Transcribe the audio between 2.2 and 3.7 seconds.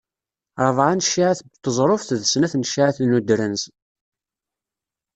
Snat n cciεat n udrenz.